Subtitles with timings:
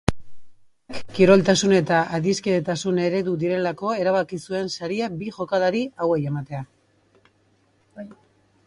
[0.91, 6.65] Epaimahaiak kiroltasun eta adiskidetasun eredu direlako erabaki zuen saria bi jokalari hauei ematea.